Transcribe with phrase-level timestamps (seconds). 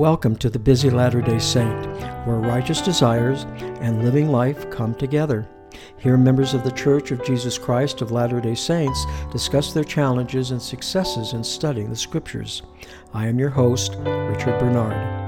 [0.00, 1.86] Welcome to the Busy Latter day Saint,
[2.26, 3.42] where righteous desires
[3.82, 5.46] and living life come together.
[5.98, 10.52] Here, members of the Church of Jesus Christ of Latter day Saints discuss their challenges
[10.52, 12.62] and successes in studying the Scriptures.
[13.12, 15.19] I am your host, Richard Bernard.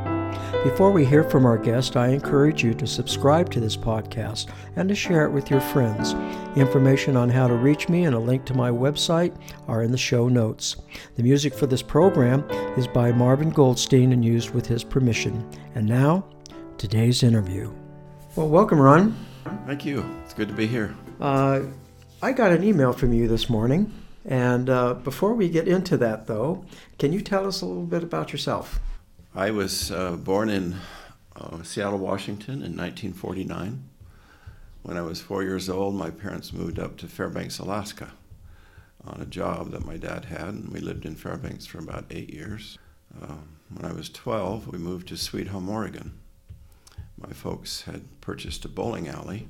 [0.53, 4.89] Before we hear from our guest, I encourage you to subscribe to this podcast and
[4.89, 6.13] to share it with your friends.
[6.57, 9.35] Information on how to reach me and a link to my website
[9.67, 10.77] are in the show notes.
[11.17, 15.45] The music for this program is by Marvin Goldstein and used with his permission.
[15.75, 16.25] And now,
[16.79, 17.73] today's interview.
[18.37, 19.17] Well, welcome, Ron.
[19.67, 20.09] Thank you.
[20.23, 20.95] It's good to be here.
[21.21, 21.63] Uh,
[22.23, 23.93] I got an email from you this morning.
[24.25, 26.65] And uh, before we get into that, though,
[27.01, 28.79] can you tell us a little bit about yourself?
[29.35, 30.77] I was uh, born in
[31.35, 33.83] uh, Seattle, Washington in 1949.
[34.83, 38.11] When I was four years old, my parents moved up to Fairbanks, Alaska
[39.07, 42.31] on a job that my dad had, and we lived in Fairbanks for about eight
[42.31, 42.77] years.
[43.23, 46.13] Um, when I was 12, we moved to Sweet Home, Oregon.
[47.17, 49.49] My folks had purchased a bowling alley.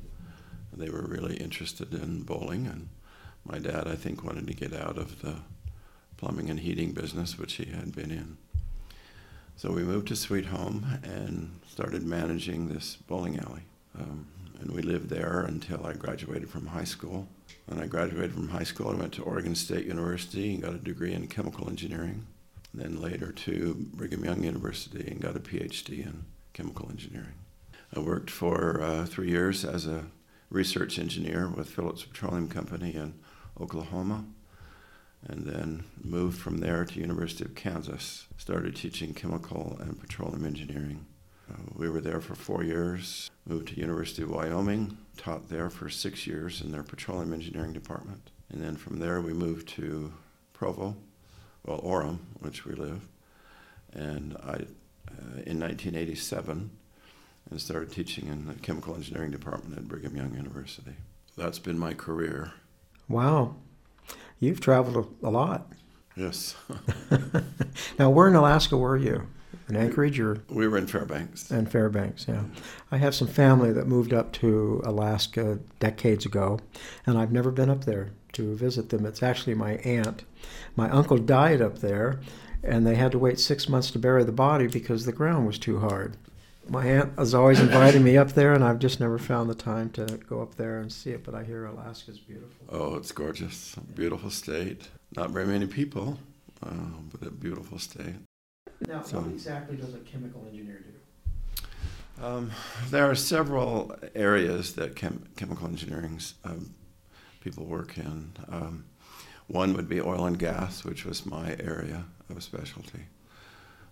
[0.73, 2.89] They were really interested in bowling, and
[3.45, 5.39] my dad, I think, wanted to get out of the
[6.19, 8.37] plumbing and heating business, which he had been in.
[9.57, 13.63] So we moved to Sweet Home and started managing this bowling alley.
[13.99, 14.27] Um,
[14.61, 17.29] and we lived there until I graduated from high school.
[17.67, 20.79] When I graduated from high school, I went to Oregon State University and got a
[20.79, 22.27] degree in chemical engineering.
[22.75, 27.35] Then later to Brigham Young University and got a PhD in chemical engineering.
[27.95, 30.07] I worked for uh, three years as a
[30.51, 33.15] research engineer with Phillips Petroleum Company in
[33.61, 34.25] Oklahoma
[35.29, 38.27] and then moved from there to University of Kansas.
[38.37, 41.07] Started teaching chemical and petroleum engineering.
[41.51, 43.31] Uh, we were there for four years.
[43.47, 48.31] Moved to University of Wyoming, taught there for six years in their petroleum engineering department.
[48.51, 50.13] And then from there we moved to
[50.53, 50.97] Provo,
[51.65, 53.09] well Orem, which we live,
[53.93, 54.67] and I
[55.09, 56.71] uh, in 1987
[57.51, 60.95] and started teaching in the chemical engineering department at Brigham Young University.
[61.37, 62.53] That's been my career.
[63.09, 63.57] Wow.
[64.43, 65.71] You've traveled a, lot.
[66.17, 66.57] Yes.
[67.99, 69.29] now, where in Alaska were you?
[69.69, 70.43] In Anchorage or?
[70.49, 71.53] We were in Fairbanks.
[71.53, 72.43] In Fairbanks, yeah.
[72.91, 76.59] I have some family that moved up to Alaska decades ago,
[77.07, 79.07] and I've never been up there to visit them.
[79.07, 80.25] It's actually my aunt.
[80.75, 82.19] My uncle died up there,
[82.65, 85.57] and they had to wait six months to bury the body because the ground was
[85.57, 86.17] too hard
[86.69, 89.91] my aunt has always invited me up there, and I've just never found the time
[89.91, 91.25] to go up there and see it.
[91.25, 92.67] But I hear Alaska's beautiful.
[92.71, 94.89] Oh, it's gorgeous, beautiful state.
[95.17, 96.19] Not very many people,
[96.65, 96.71] uh,
[97.11, 98.15] but a beautiful state.
[98.87, 102.25] Now, so, what exactly does a chemical engineer do?
[102.25, 102.53] Um,
[102.91, 106.75] there are several areas that chem- chemical engineering um,
[107.41, 108.33] people work in.
[108.49, 108.85] Um,
[109.49, 113.07] one would be oil and gas, which was my area of specialty.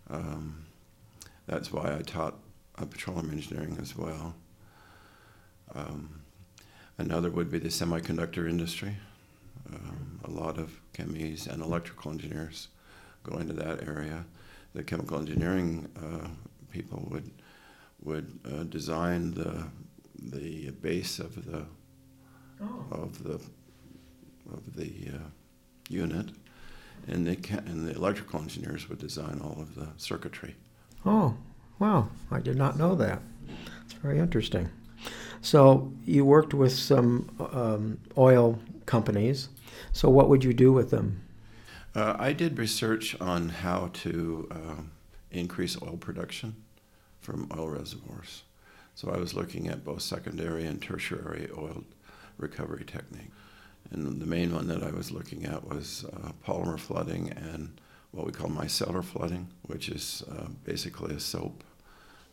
[0.08, 0.66] Um,
[1.46, 2.38] that's why I taught
[2.80, 4.34] uh, petroleum engineering as well.
[5.74, 6.22] Um,
[6.98, 8.96] another would be the semiconductor industry.
[9.72, 12.68] Um, a lot of chemies and electrical engineers
[13.22, 14.24] go into that area.
[14.74, 16.28] The chemical engineering uh,
[16.72, 17.30] people would
[18.02, 19.66] would uh, design the
[20.18, 21.64] the base of the
[22.62, 22.84] oh.
[22.90, 23.40] of the
[24.52, 25.28] of the uh,
[25.88, 26.30] unit,
[27.06, 30.56] and the and the electrical engineers would design all of the circuitry.
[31.04, 31.36] Oh,
[31.80, 33.22] Wow, I did not know that.
[33.84, 34.68] It's very interesting.
[35.40, 39.48] So you worked with some um, oil companies.
[39.92, 41.22] So what would you do with them?
[41.94, 44.82] Uh, I did research on how to uh,
[45.30, 46.54] increase oil production
[47.20, 48.42] from oil reservoirs.
[48.94, 51.82] So I was looking at both secondary and tertiary oil
[52.36, 53.30] recovery technique.
[53.90, 57.80] And the main one that I was looking at was uh, polymer flooding and
[58.10, 61.64] what we call micellar flooding, which is uh, basically a soap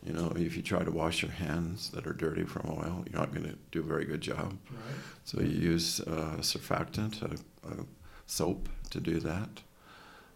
[0.04, 3.18] you know, if you try to wash your hands that are dirty from oil, you're
[3.18, 4.56] not going to do a very good job.
[4.70, 4.80] Right.
[5.24, 7.34] So you use uh, a surfactant, a,
[7.68, 7.84] a,
[8.26, 9.48] soap, to do that.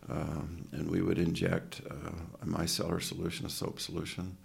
[0.08, 2.10] Um, and we would inject uh,
[2.42, 4.36] a micellar solution, a soap solution,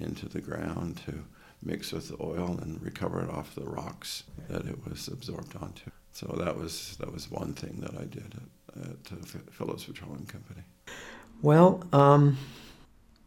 [0.00, 1.24] into the ground to
[1.62, 5.90] mix with the oil and recover it off the rocks that it was absorbed onto.
[6.12, 8.34] So that was that was one thing that I did
[8.74, 10.62] at, at Phillips Petroleum Company.
[11.40, 11.82] Well.
[11.92, 12.36] Um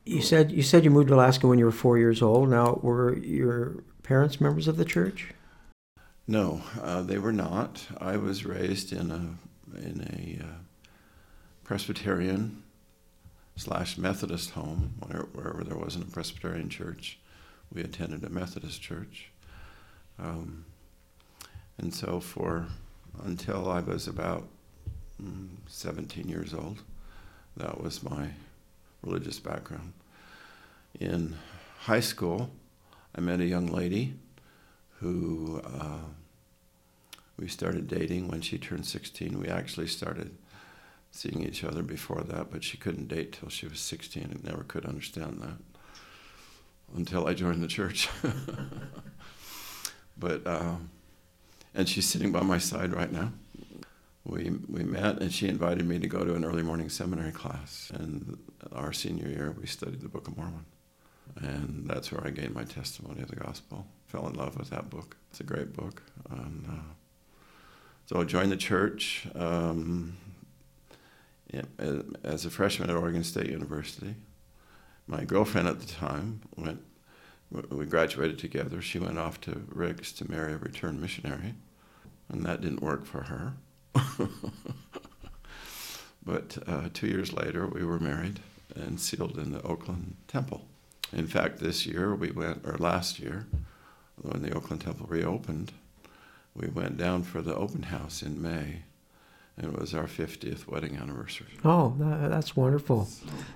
[0.09, 2.49] you said you said you moved to Alaska when you were four years old.
[2.49, 5.33] Now, were your parents members of the church?
[6.27, 7.85] No, uh, they were not.
[7.99, 10.57] I was raised in a in a uh,
[11.63, 12.63] Presbyterian
[13.55, 17.19] slash Methodist home, where, wherever there wasn't a Presbyterian church,
[17.71, 19.29] we attended a Methodist church.
[20.17, 20.65] Um,
[21.77, 22.65] and so, for
[23.23, 24.47] until I was about
[25.21, 26.81] mm, 17 years old,
[27.57, 28.29] that was my
[29.03, 29.93] religious background.
[30.99, 31.35] In
[31.81, 32.51] high school,
[33.15, 34.15] I met a young lady
[34.99, 35.99] who uh,
[37.37, 39.39] we started dating when she turned 16.
[39.39, 40.35] We actually started
[41.11, 44.63] seeing each other before that, but she couldn't date till she was 16 and never
[44.63, 45.85] could understand that
[46.95, 48.09] until I joined the church.
[50.17, 50.89] but um,
[51.73, 53.31] and she's sitting by my side right now.
[54.23, 57.91] We we met and she invited me to go to an early morning seminary class.
[57.93, 58.37] And
[58.71, 60.65] our senior year, we studied the Book of Mormon,
[61.37, 63.85] and that's where I gained my testimony of the gospel.
[64.07, 65.15] Fell in love with that book.
[65.29, 66.03] It's a great book.
[66.29, 66.93] And, uh,
[68.07, 69.27] so I joined the church.
[69.35, 70.17] Um,
[72.23, 74.15] as a freshman at Oregon State University.
[75.07, 76.81] My girlfriend at the time went,
[77.69, 78.81] we graduated together.
[78.81, 81.55] She went off to Ricks to marry a returned missionary,
[82.29, 83.53] and that didn't work for her.
[86.25, 88.39] but uh, two years later, we were married
[88.75, 90.65] and sealed in the Oakland Temple.
[91.11, 93.47] In fact, this year we went, or last year,
[94.21, 95.71] when the Oakland Temple reopened,
[96.53, 98.83] we went down for the open house in May
[99.59, 101.47] and it was our 50th wedding anniversary.
[101.65, 103.09] Oh, that's wonderful.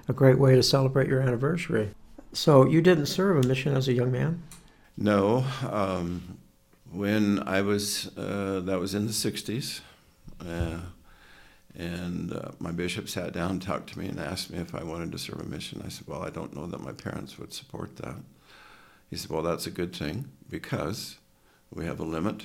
[0.10, 1.92] A great way to celebrate your anniversary.
[2.34, 4.44] So, you didn't serve a mission as a young man?
[4.98, 5.46] No.
[5.70, 6.40] Um,
[6.92, 9.82] when I was, uh, that was in the 60s.
[10.45, 10.80] Uh,
[11.75, 15.12] and uh, my bishop sat down, talked to me, and asked me if I wanted
[15.12, 15.81] to serve a mission.
[15.86, 18.16] I said, Well, I don't know that my parents would support that.
[19.10, 21.18] He said, Well, that's a good thing because
[21.74, 22.44] we have a limit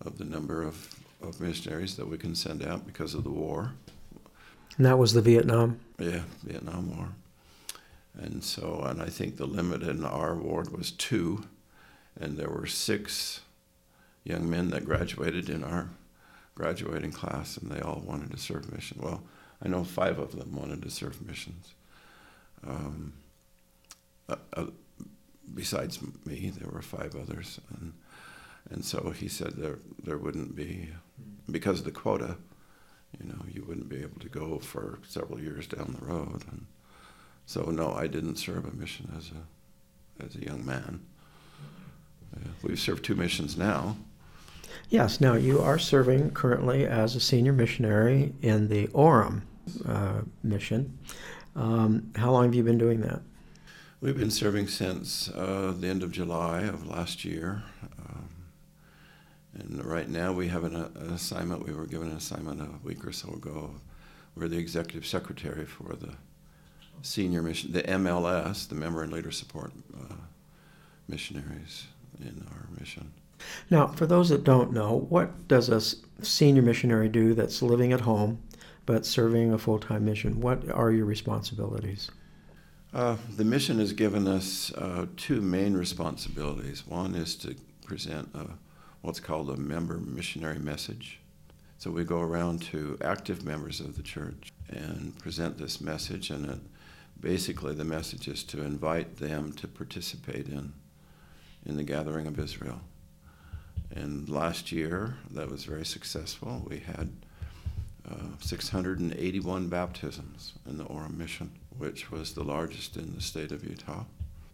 [0.00, 3.72] of the number of of missionaries that we can send out because of the war.
[4.76, 5.78] And that was the Vietnam?
[5.98, 7.08] Yeah, Vietnam War.
[8.18, 11.44] And so, and I think the limit in our ward was two,
[12.18, 13.40] and there were six
[14.24, 15.90] young men that graduated in our
[16.60, 18.98] graduating class, and they all wanted to serve mission.
[19.00, 19.22] Well,
[19.62, 21.74] I know five of them wanted to serve missions.
[22.66, 23.14] Um,
[24.28, 24.66] uh, uh,
[25.54, 27.92] besides me, there were five others, and
[28.70, 30.90] and so he said there there wouldn't be
[31.50, 32.36] because of the quota,
[33.18, 36.44] you know, you wouldn't be able to go for several years down the road.
[36.50, 36.66] And
[37.46, 41.00] so, no, I didn't serve a mission as a as a young man.
[42.36, 43.96] Uh, we've served two missions now.
[44.88, 45.20] Yes.
[45.20, 49.42] Now you are serving currently as a senior missionary in the Orem
[49.86, 50.98] uh, mission.
[51.56, 53.22] Um, how long have you been doing that?
[54.00, 57.62] We've been serving since uh, the end of July of last year.
[59.54, 63.04] And right now we have an, an, assignment, we were given an assignment a week
[63.04, 63.74] or so ago.
[64.34, 66.14] We're the executive secretary for the
[67.02, 70.14] senior mission, the MLS, the Member and Leader Support uh,
[71.08, 71.86] Missionaries
[72.20, 73.12] in our mission.
[73.70, 75.80] Now, for those that don't know, what does a
[76.24, 78.42] senior missionary do that's living at home
[78.86, 80.40] but serving a full time mission?
[80.40, 82.10] What are your responsibilities?
[82.92, 86.86] Uh, the mission has given us uh, two main responsibilities.
[86.86, 87.54] One is to
[87.84, 88.46] present a
[89.02, 91.20] what's called a member missionary message.
[91.78, 96.50] So we go around to active members of the church and present this message, and
[96.50, 96.58] it,
[97.18, 100.72] basically the message is to invite them to participate in
[101.64, 102.80] in the gathering of Israel.
[103.94, 106.64] And last year, that was very successful.
[106.68, 107.10] We had
[108.08, 113.64] uh, 681 baptisms in the Orem mission, which was the largest in the state of
[113.64, 114.04] Utah.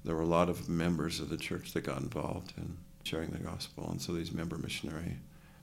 [0.05, 3.39] There were a lot of members of the church that got involved in sharing the
[3.39, 3.89] gospel.
[3.91, 5.17] And so these member missionary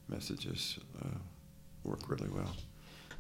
[0.08, 1.18] messages uh,
[1.84, 2.56] work really well.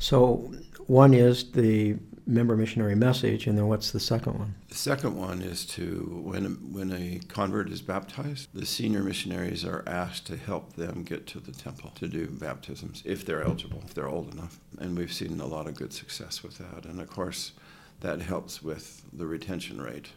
[0.03, 0.51] So
[0.87, 1.95] one is the
[2.27, 4.53] member missionary message, and then what's the second one?
[4.67, 6.43] The second one is to when
[6.73, 11.39] when a convert is baptized, the senior missionaries are asked to help them get to
[11.39, 14.59] the temple to do baptisms if they're eligible, if they're old enough.
[14.77, 16.83] And we've seen a lot of good success with that.
[16.83, 17.53] And of course,
[18.01, 20.09] that helps with the retention rate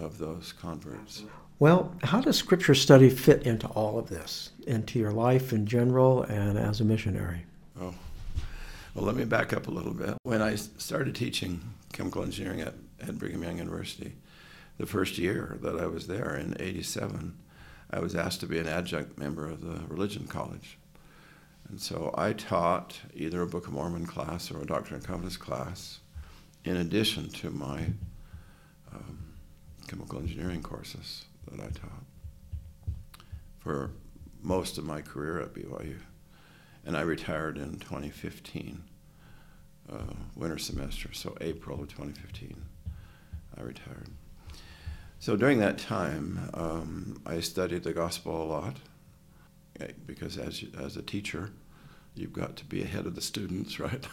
[0.00, 1.22] of those converts.
[1.60, 6.24] Well, how does scripture study fit into all of this, into your life in general
[6.24, 7.44] and as a missionary?
[7.80, 7.94] Oh,
[8.94, 10.14] well, let me back up a little bit.
[10.22, 11.60] When I started teaching
[11.92, 14.14] chemical engineering at, at Brigham Young University,
[14.78, 17.36] the first year that I was there in 87,
[17.90, 20.78] I was asked to be an adjunct member of the religion college.
[21.68, 25.36] And so I taught either a Book of Mormon class or a Doctrine and Covenants
[25.36, 26.00] class
[26.64, 27.86] in addition to my
[28.92, 29.18] um,
[29.86, 32.04] chemical engineering courses that I taught
[33.60, 33.92] for
[34.42, 35.98] most of my career at BYU.
[36.84, 38.82] And I retired in 2015,
[39.92, 39.96] uh,
[40.34, 42.56] winter semester, so April of 2015,
[43.58, 44.08] I retired.
[45.18, 48.76] So during that time, um, I studied the gospel a lot
[49.78, 51.50] eh, because as, as a teacher,
[52.14, 54.06] you've got to be ahead of the students, right?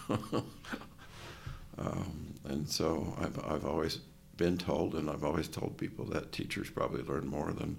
[1.77, 3.99] um, and so I've, I've always
[4.35, 7.77] been told, and I've always told people that teachers probably learn more than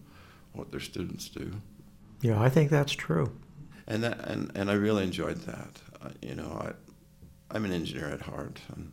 [0.52, 1.52] what their students do.
[2.20, 3.30] Yeah, I think that's true.
[3.88, 5.80] And that, and, and I really enjoyed that.
[6.00, 8.92] Uh, you know, I, I'm an engineer at heart, and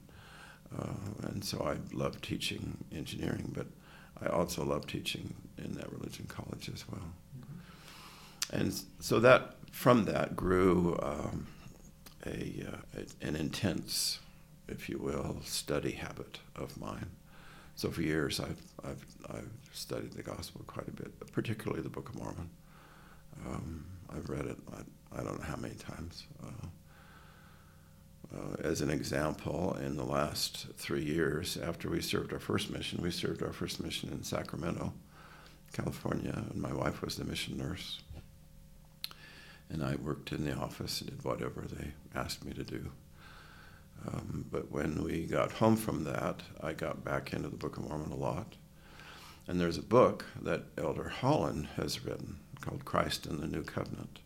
[0.79, 3.67] uh, and so I love teaching engineering, but
[4.21, 7.11] I also love teaching in that religion college as well.
[7.37, 8.55] Mm-hmm.
[8.55, 11.47] And so that from that grew um,
[12.25, 14.19] a, uh, an intense,
[14.67, 17.11] if you will, study habit of mine.
[17.75, 22.09] So for years, I've, I've, I've studied the gospel quite a bit, particularly the Book
[22.09, 22.49] of Mormon.
[23.45, 26.25] Um, I've read it, I, I, don't know how many times.
[26.43, 26.67] Uh,
[28.35, 33.01] uh, as an example, in the last three years, after we served our first mission,
[33.01, 34.93] we served our first mission in Sacramento,
[35.73, 38.01] California, and my wife was the mission nurse.
[39.69, 42.91] And I worked in the office and did whatever they asked me to do.
[44.07, 47.87] Um, but when we got home from that, I got back into the Book of
[47.87, 48.55] Mormon a lot.
[49.47, 54.19] And there's a book that Elder Holland has written called Christ and the New Covenant.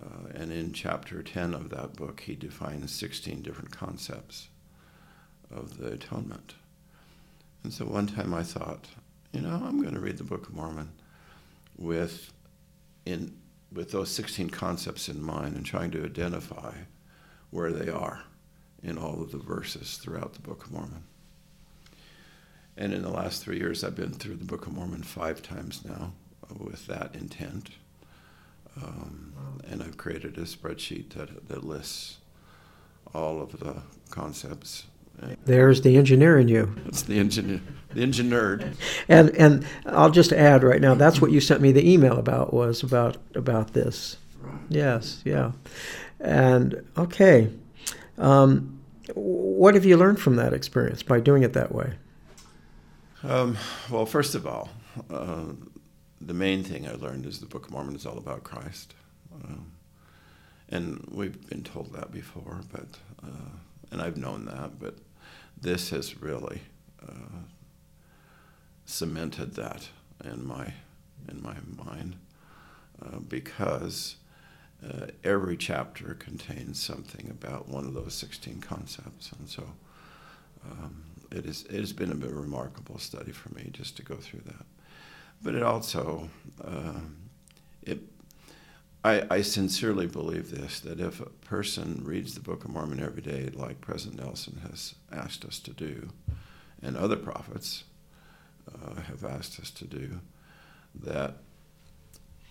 [0.00, 4.48] Uh, and in chapter 10 of that book, he defines 16 different concepts
[5.50, 6.54] of the atonement.
[7.64, 8.86] And so one time I thought,
[9.32, 10.90] you know, I'm going to read the Book of Mormon
[11.76, 12.32] with,
[13.04, 13.36] in,
[13.72, 16.72] with those 16 concepts in mind and trying to identify
[17.50, 18.24] where they are
[18.82, 21.04] in all of the verses throughout the Book of Mormon.
[22.76, 25.84] And in the last three years, I've been through the Book of Mormon five times
[25.84, 26.12] now
[26.58, 27.70] with that intent.
[28.80, 29.32] Um,
[29.68, 32.18] and I've created a spreadsheet that, that lists
[33.14, 34.84] all of the concepts.
[35.44, 36.74] There's the engineer in you.
[36.86, 37.60] It's the engineer,
[37.92, 38.72] the engineer.
[39.06, 40.94] And and I'll just add right now.
[40.94, 44.16] That's what you sent me the email about was about about this.
[44.40, 44.54] Right.
[44.70, 45.52] Yes, yeah.
[46.20, 47.50] And okay,
[48.16, 48.80] um,
[49.14, 51.94] what have you learned from that experience by doing it that way?
[53.22, 53.58] Um,
[53.90, 54.70] well, first of all,
[55.10, 55.44] uh,
[56.22, 58.94] the main thing I learned is the Book of Mormon is all about Christ.
[59.34, 59.72] Um,
[60.70, 62.86] and we've been told that before, but
[63.22, 63.50] uh,
[63.90, 64.94] and I've known that, but
[65.60, 66.62] this has really
[67.06, 67.40] uh,
[68.86, 69.88] cemented that
[70.24, 70.72] in my
[71.28, 72.16] in my mind
[73.04, 74.16] uh, because
[74.82, 79.64] uh, every chapter contains something about one of those 16 concepts, and so
[80.70, 84.40] um, it is it has been a remarkable study for me just to go through
[84.46, 84.66] that
[85.42, 86.28] but it also
[86.64, 87.16] um,
[87.82, 88.00] it
[89.02, 93.22] I, I, sincerely believe this that if a person reads the Book of Mormon every
[93.22, 96.10] day, like President Nelson has asked us to do,
[96.82, 97.84] and other prophets
[98.68, 100.20] uh, have asked us to do,
[100.94, 101.38] that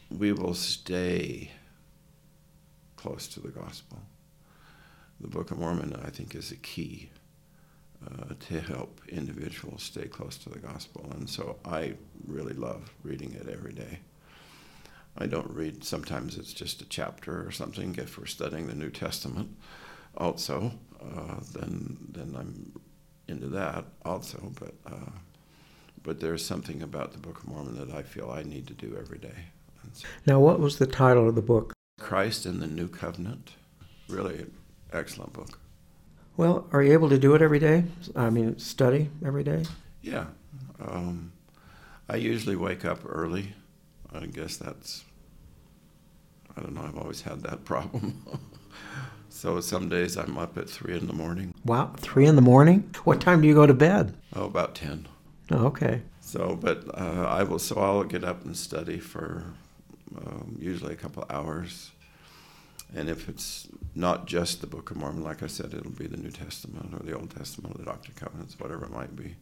[0.10, 1.52] we will stay
[2.96, 4.00] close to the gospel.
[5.20, 7.12] The Book of Mormon, I think, is a key
[8.06, 11.12] uh, to help individuals stay close to the gospel.
[11.16, 14.00] And so I really love reading it every day.
[15.18, 18.90] I don't read, sometimes it's just a chapter or something if we're studying the New
[18.90, 19.58] Testament
[20.16, 22.80] also, uh, then, then I'm
[23.28, 24.52] into that also.
[24.60, 25.12] But, uh,
[26.04, 28.98] but there's something about the Book of Mormon that I feel I need to do
[29.00, 29.46] every day.
[29.94, 31.74] So, now, what was the title of the book?
[32.00, 33.54] Christ and the New Covenant.
[34.08, 34.46] Really
[34.94, 35.60] excellent book.
[36.40, 37.84] Well, are you able to do it every day?
[38.16, 39.66] I mean, study every day?
[40.02, 40.28] Yeah.
[40.80, 41.34] Um,
[42.08, 43.52] I usually wake up early.
[44.14, 45.04] I guess that's,
[46.56, 48.24] I don't know, I've always had that problem.
[49.28, 51.54] so some days I'm up at 3 in the morning.
[51.66, 52.90] Wow, 3 in the morning?
[53.04, 54.16] What time do you go to bed?
[54.34, 55.10] Oh, about 10.
[55.52, 56.04] Oh, okay.
[56.22, 59.44] So, but uh, I will, so I'll get up and study for
[60.16, 61.92] um, usually a couple hours.
[62.96, 66.18] And if it's not just the Book of Mormon, like I said, it'll be the
[66.18, 69.36] New Testament or the Old Testament or the Doctrine and Covenants, whatever it might be.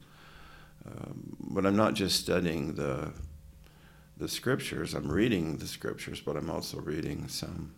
[0.85, 3.11] Um, but I'm not just studying the
[4.17, 4.95] the scriptures.
[4.95, 7.73] I'm reading the scriptures, but I'm also reading some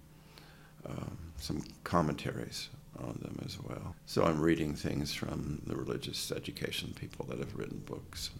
[0.85, 3.95] um, some commentaries on them as well.
[4.05, 8.31] So I'm reading things from the religious education people that have written books.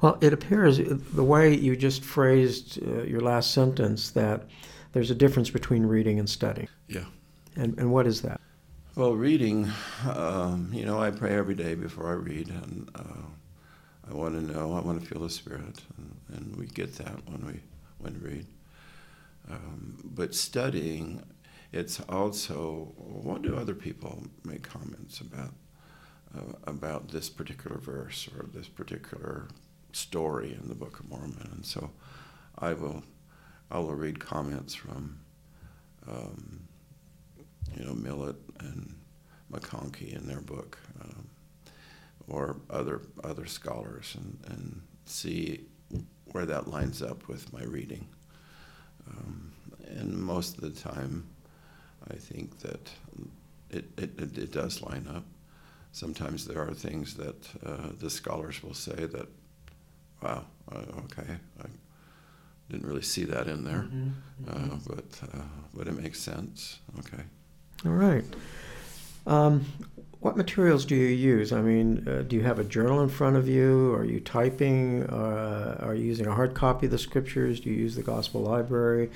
[0.00, 4.44] Well, it appears the way you just phrased uh, your last sentence that
[4.92, 6.68] there's a difference between reading and studying.
[6.88, 7.04] Yeah.
[7.56, 8.40] And, and what is that?
[8.94, 9.70] Well, reading,
[10.08, 14.52] um, you know, I pray every day before I read, and uh, I want to
[14.52, 17.60] know, I want to feel the Spirit, and, and we get that when we
[17.98, 18.46] when we read.
[19.50, 21.22] Um, but studying,
[21.72, 25.52] it's also what do other people make comments about
[26.36, 29.46] uh, about this particular verse or this particular
[29.92, 31.90] story in the Book of Mormon, and so
[32.58, 33.04] I will
[33.70, 35.18] I will read comments from,
[36.08, 36.60] um,
[37.76, 38.94] you know, Millet and
[39.52, 41.28] McConkie in their book, um,
[42.28, 45.66] or other other scholars and, and see
[46.32, 48.06] where that lines up with my reading.
[49.08, 49.52] Um,
[49.86, 51.26] and most of the time,
[52.10, 52.90] I think that
[53.70, 55.24] it, it, it, does line up.
[55.92, 59.28] Sometimes there are things that uh, the scholars will say that,
[60.22, 61.66] wow, uh, okay, I
[62.70, 64.10] didn't really see that in there, mm-hmm.
[64.44, 64.72] Mm-hmm.
[64.72, 65.42] Uh, but uh,
[65.74, 66.80] but it makes sense.
[66.98, 67.22] Okay.
[67.86, 68.24] All right.
[69.26, 69.64] Um,
[70.20, 71.52] what materials do you use?
[71.52, 73.94] I mean, uh, do you have a journal in front of you?
[73.94, 75.04] Are you typing?
[75.04, 77.60] Uh, are you using a hard copy of the scriptures?
[77.60, 79.10] Do you use the gospel library?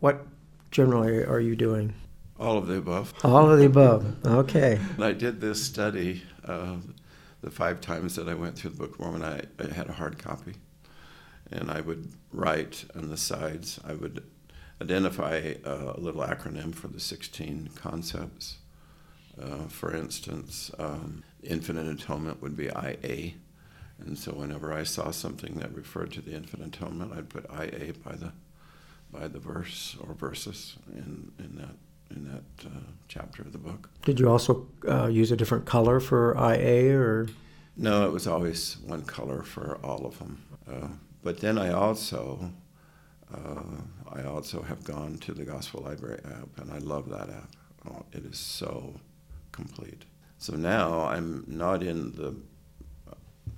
[0.00, 0.26] What
[0.70, 1.94] generally are you doing?
[2.38, 3.14] All of the above.
[3.24, 4.16] All of the above.
[4.26, 4.78] Okay.
[4.98, 6.76] I did this study uh,
[7.40, 9.22] the five times that I went through the Book of Mormon.
[9.22, 10.54] I, I had a hard copy,
[11.50, 13.80] and I would write on the sides.
[13.86, 14.24] I would
[14.80, 18.58] identify uh, a little acronym for the 16 concepts
[19.40, 23.32] uh, for instance, um, infinite atonement would be IA.
[23.98, 27.94] And so whenever I saw something that referred to the infinite atonement, I'd put IA
[28.04, 28.32] by the
[29.12, 31.76] by the verse or verses in, in that
[32.14, 33.88] in that uh, chapter of the book.
[34.04, 37.28] Did you also uh, use a different color for IA or?
[37.76, 40.42] No, it was always one color for all of them.
[40.70, 40.88] Uh,
[41.26, 42.52] but then I also
[43.34, 43.80] uh,
[44.12, 47.50] I also have gone to the Gospel Library app, and I love that app.
[47.84, 48.94] Oh, it is so
[49.50, 50.04] complete.
[50.38, 52.36] So now I'm not in the,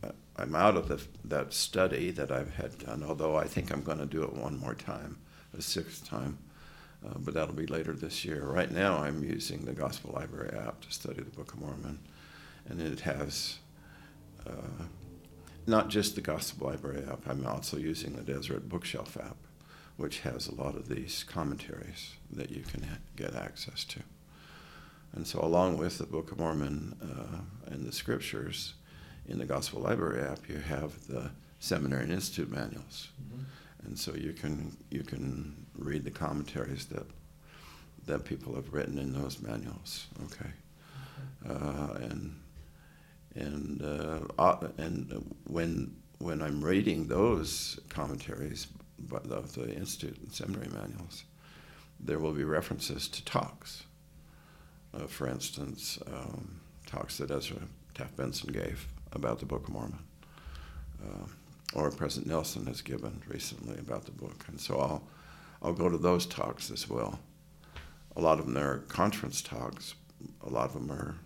[0.03, 3.83] uh, I'm out of the, that study that I've had done, although I think I'm
[3.83, 5.19] going to do it one more time,
[5.55, 6.39] a sixth time.
[7.07, 8.45] Uh, but that'll be later this year.
[8.45, 11.99] Right now, I'm using the Gospel Library app to study the Book of Mormon,
[12.67, 13.59] and it has
[14.47, 14.85] uh,
[15.69, 17.29] not just the Gospel Library app.
[17.29, 19.37] I'm also using the Deseret Bookshelf app,
[19.97, 24.01] which has a lot of these commentaries that you can ha- get access to.
[25.13, 28.75] And so, along with the Book of Mormon uh, and the scriptures
[29.27, 33.09] in the Gospel Library app, you have the Seminary and Institute manuals.
[33.23, 33.43] Mm-hmm.
[33.87, 37.07] And so you can you can read the commentaries that
[38.07, 40.07] that people have written in those manuals.
[40.25, 40.51] Okay,
[41.49, 42.39] uh, and
[43.39, 48.67] and uh, and when when I'm reading those commentaries,
[49.13, 51.25] of the, the institute and seminary manuals,
[52.01, 53.85] there will be references to talks
[54.95, 57.59] uh, for instance, um, talks that Ezra
[57.95, 59.99] Taft Benson gave about the Book of Mormon,
[61.05, 61.27] uh,
[61.75, 64.45] or President Nelson has given recently about the book.
[64.49, 65.03] And so I'll,
[65.63, 67.19] I'll go to those talks as well.
[68.17, 69.95] A lot of them are conference talks,
[70.45, 71.17] a lot of them are,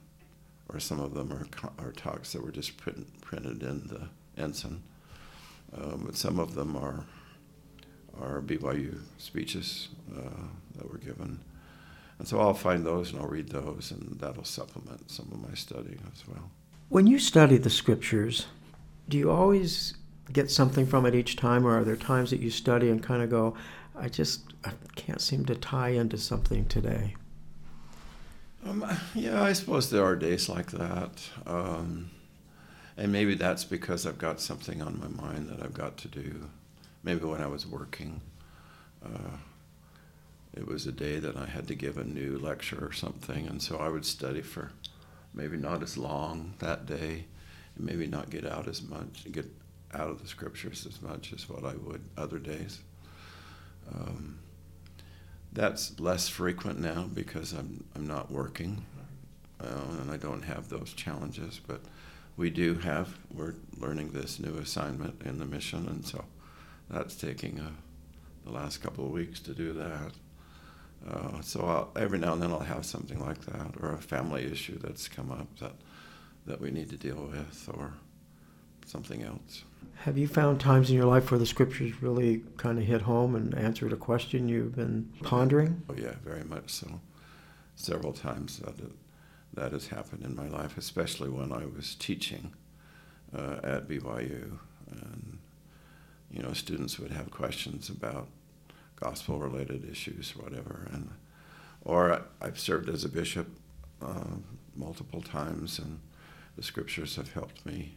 [0.73, 1.47] or some of them are,
[1.85, 4.09] are talks that were just print, printed in the
[4.41, 4.83] Ensign.
[5.77, 7.05] Um, but some of them are,
[8.21, 11.41] are BYU speeches uh, that were given.
[12.19, 15.55] And so I'll find those and I'll read those, and that'll supplement some of my
[15.55, 16.51] study as well.
[16.89, 18.47] When you study the scriptures,
[19.09, 19.95] do you always
[20.33, 23.23] get something from it each time, or are there times that you study and kind
[23.23, 23.57] of go,
[23.97, 27.17] I just I can't seem to tie into something today?
[28.65, 31.21] Um, yeah, I suppose there are days like that.
[31.47, 32.11] Um,
[32.97, 36.49] and maybe that's because I've got something on my mind that I've got to do.
[37.03, 38.21] Maybe when I was working.
[39.05, 39.37] Uh,
[40.55, 43.61] it was a day that I had to give a new lecture or something, and
[43.61, 44.71] so I would study for
[45.35, 47.25] maybe not as long that day,
[47.75, 49.47] and maybe not get out as much, get
[49.95, 52.81] out of the scriptures as much as what I would other days.
[53.93, 54.39] Um,
[55.53, 58.85] that's less frequent now because I'm I'm not working,
[59.61, 61.61] uh, and I don't have those challenges.
[61.67, 61.81] But
[62.37, 66.25] we do have we're learning this new assignment in the mission, and so
[66.89, 67.71] that's taking a, uh,
[68.45, 70.13] the last couple of weeks to do that.
[71.09, 74.45] Uh, so I'll, every now and then I'll have something like that, or a family
[74.45, 75.75] issue that's come up that
[76.47, 77.93] that we need to deal with, or
[78.87, 79.65] something else.
[80.01, 83.35] Have you found times in your life where the scriptures really kind of hit home
[83.35, 85.83] and answered a question you've been pondering?
[85.89, 87.01] Oh yeah, very much so.
[87.77, 88.75] Several times that
[89.55, 92.53] that has happened in my life, especially when I was teaching
[93.37, 94.59] uh, at BYU,
[94.91, 95.39] and
[96.31, 98.29] you know, students would have questions about
[98.97, 100.89] gospel related issues or whatever.
[100.93, 101.11] And,
[101.85, 103.49] or I've served as a bishop
[104.01, 104.37] uh,
[104.75, 106.01] multiple times, and
[106.57, 107.97] the scriptures have helped me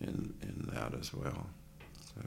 [0.00, 1.46] in, in that as well.
[2.14, 2.22] So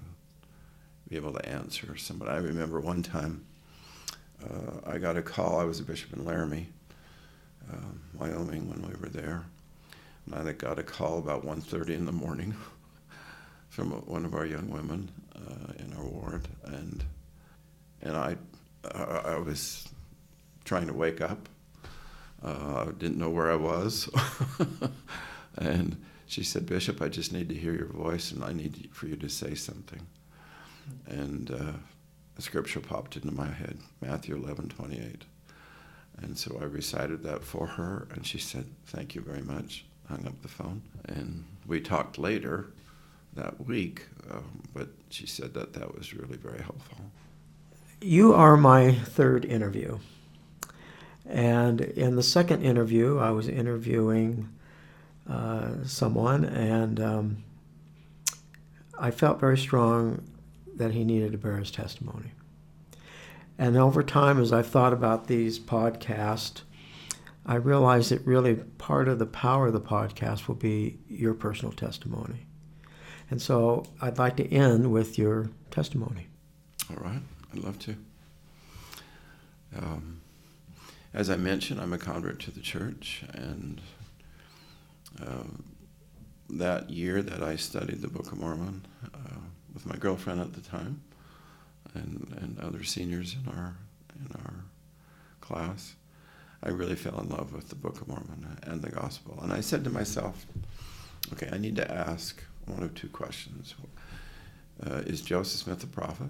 [1.09, 2.31] be able to answer somebody.
[2.31, 3.45] I remember one time
[4.43, 5.59] uh, I got a call.
[5.59, 6.67] I was a bishop in Laramie,
[7.71, 7.75] uh,
[8.13, 9.43] Wyoming, when we were there.
[10.25, 12.55] And I got a call about 1.30 in the morning
[13.69, 17.03] from one of our young women uh, in our ward, and
[18.01, 18.37] and I,
[18.93, 19.87] I, I was
[20.63, 21.49] trying to wake up.
[22.41, 24.09] Uh, I didn't know where I was,
[25.57, 25.97] And
[26.29, 29.15] she said, Bishop, I just need to hear your voice and I need for you
[29.15, 30.05] to say something.
[31.07, 31.73] And uh,
[32.37, 35.23] a scripture popped into my head Matthew 11 28.
[36.21, 39.85] And so I recited that for her, and she said, Thank you very much.
[40.07, 40.83] Hung up the phone.
[41.05, 42.67] And we talked later
[43.33, 46.97] that week, um, but she said that that was really very helpful.
[48.01, 49.97] You are my third interview.
[51.25, 54.49] And in the second interview, I was interviewing
[55.29, 57.43] uh, someone, and um,
[58.97, 60.23] I felt very strong
[60.75, 62.31] that he needed to bear his testimony.
[63.57, 66.61] And over time, as I've thought about these podcasts,
[67.45, 71.73] I realized that really part of the power of the podcast will be your personal
[71.73, 72.45] testimony.
[73.29, 76.27] And so I'd like to end with your testimony.
[76.89, 77.21] All right,
[77.53, 77.95] I'd love to.
[79.77, 80.21] Um,
[81.13, 83.81] as I mentioned, I'm a convert to the church, and
[85.21, 85.43] uh,
[86.49, 89.39] that year that I studied the Book of Mormon uh,
[89.73, 91.01] with my girlfriend at the time,
[91.93, 93.75] and, and other seniors in our
[94.19, 94.53] in our
[95.41, 95.95] class,
[96.61, 99.39] I really fell in love with the Book of Mormon and the Gospel.
[99.41, 100.45] And I said to myself,
[101.33, 103.75] okay, I need to ask one of two questions.
[104.85, 106.29] Uh, is Joseph Smith a prophet?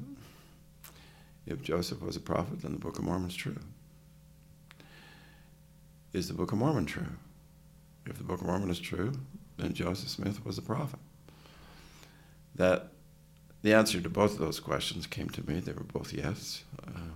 [1.45, 3.57] If Joseph was a prophet, then the Book of Mormon is true.
[6.13, 7.07] Is the Book of Mormon true?
[8.09, 9.13] If the Book of Mormon is true,
[9.57, 10.99] then Joseph Smith was a prophet.
[12.55, 12.89] That
[13.61, 15.59] the answer to both of those questions came to me.
[15.59, 16.63] They were both yes.
[16.85, 17.11] Uh,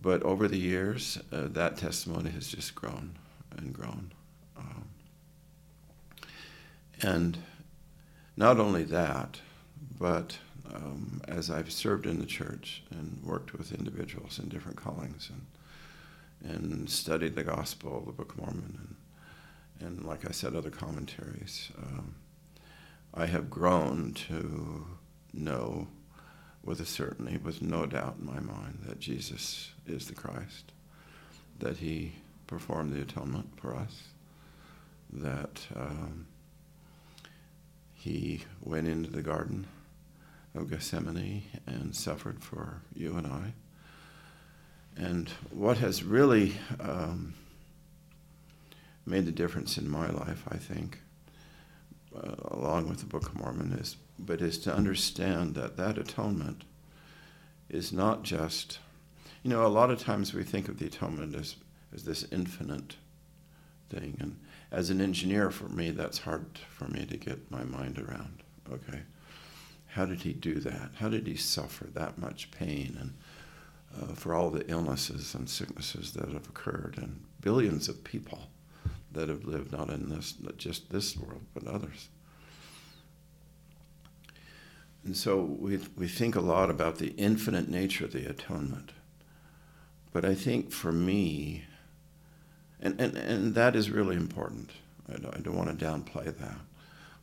[0.00, 3.16] but over the years, uh, that testimony has just grown
[3.56, 4.12] and grown.
[4.56, 4.84] Um,
[7.00, 7.38] and
[8.36, 9.38] not only that,
[9.98, 10.38] but
[10.74, 15.30] um, as I've served in the church and worked with individuals in different callings
[16.42, 18.96] and, and studied the gospel, the Book of Mormon, and,
[19.82, 22.14] and like I said, other commentaries, um,
[23.14, 24.86] I have grown to
[25.32, 25.88] know
[26.64, 30.72] with a certainty, with no doubt in my mind, that Jesus is the Christ,
[31.58, 32.12] that he
[32.46, 34.04] performed the atonement for us,
[35.12, 36.26] that um,
[37.94, 39.66] he went into the Garden
[40.54, 43.52] of Gethsemane and suffered for you and I.
[44.96, 47.34] And what has really um,
[49.06, 51.00] made the difference in my life, I think,
[52.14, 56.64] uh, along with the Book of Mormon, is but is to understand that that atonement
[57.68, 58.78] is not just,
[59.42, 61.56] you know, a lot of times we think of the atonement as,
[61.94, 62.96] as this infinite
[63.90, 64.16] thing.
[64.20, 64.38] And
[64.70, 68.42] as an engineer, for me, that's hard for me to get my mind around.
[68.70, 69.00] Okay.
[69.88, 70.92] How did he do that?
[70.96, 73.14] How did he suffer that much pain and
[74.00, 78.48] uh, for all the illnesses and sicknesses that have occurred and billions of people
[79.12, 82.08] that have lived not in this, not just this world, but others?
[85.04, 88.92] And so we, we think a lot about the infinite nature of the atonement.
[90.12, 91.64] But I think for me,
[92.80, 94.70] and, and, and that is really important.
[95.08, 96.58] I don't, I don't want to downplay that.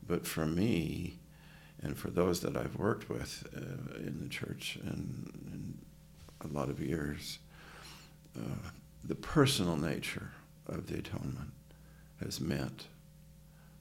[0.06, 1.20] But for me,
[1.82, 5.78] and for those that I've worked with uh, in the church and
[6.42, 7.40] a lot of years,
[8.38, 8.70] uh,
[9.04, 10.32] the personal nature
[10.68, 11.52] of the atonement
[12.20, 12.88] has meant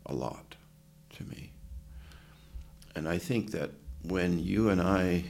[0.07, 0.57] a lot
[1.17, 1.53] to me.
[2.95, 3.71] And I think that
[4.03, 5.25] when you and I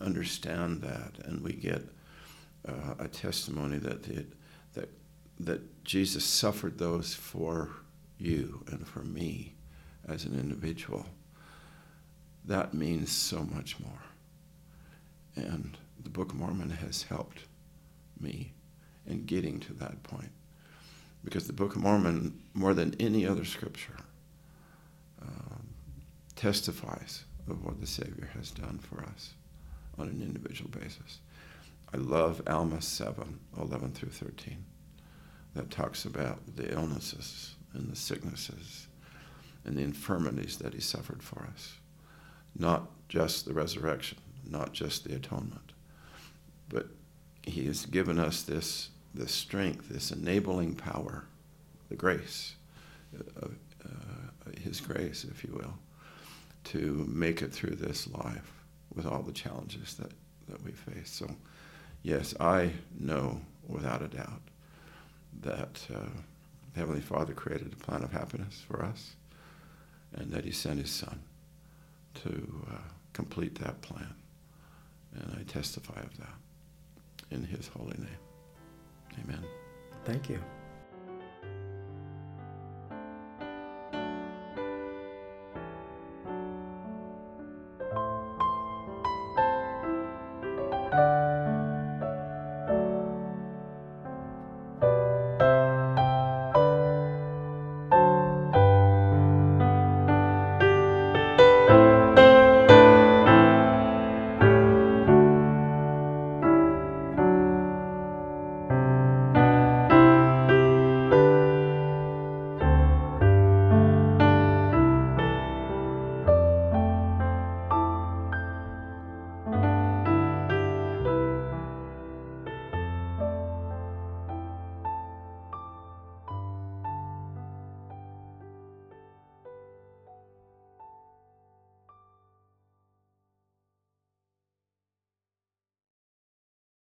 [0.00, 1.82] understand that and we get
[2.68, 4.24] uh, a testimony that, the,
[4.74, 4.88] that,
[5.40, 7.70] that Jesus suffered those for
[8.18, 9.54] you and for me
[10.08, 11.06] as an individual,
[12.44, 14.02] that means so much more.
[15.36, 17.42] And the Book of Mormon has helped
[18.20, 18.52] me
[19.06, 20.30] in getting to that point.
[21.24, 23.96] Because the Book of Mormon, more than any other scripture,
[25.20, 25.68] um,
[26.34, 29.34] testifies of what the Savior has done for us
[29.98, 31.20] on an individual basis.
[31.94, 34.64] I love Alma 7, 11 through 13,
[35.54, 38.88] that talks about the illnesses and the sicknesses
[39.64, 41.74] and the infirmities that he suffered for us.
[42.58, 45.72] Not just the resurrection, not just the atonement,
[46.68, 46.88] but
[47.42, 51.24] he has given us this, this strength, this enabling power,
[51.88, 52.54] the grace,
[53.16, 55.74] uh, uh, his grace, if you will
[56.64, 58.52] to make it through this life
[58.94, 60.10] with all the challenges that,
[60.48, 61.10] that we face.
[61.10, 61.28] So,
[62.02, 64.40] yes, I know without a doubt
[65.42, 66.08] that uh,
[66.76, 69.16] Heavenly Father created a plan of happiness for us
[70.14, 71.20] and that He sent His Son
[72.22, 72.76] to uh,
[73.12, 74.14] complete that plan.
[75.14, 76.34] And I testify of that
[77.30, 78.21] in His holy name.
[79.20, 79.44] Amen.
[80.04, 80.40] Thank you.